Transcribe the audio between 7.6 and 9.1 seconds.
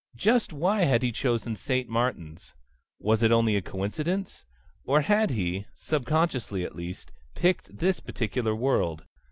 this particular world?